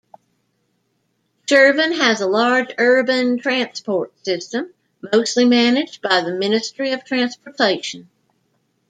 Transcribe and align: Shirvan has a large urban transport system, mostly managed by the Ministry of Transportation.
Shirvan 1.45 1.95
has 1.95 2.21
a 2.21 2.25
large 2.27 2.73
urban 2.79 3.37
transport 3.37 4.11
system, 4.25 4.73
mostly 5.13 5.45
managed 5.45 6.01
by 6.01 6.21
the 6.21 6.33
Ministry 6.33 6.93
of 6.93 7.05
Transportation. 7.05 8.09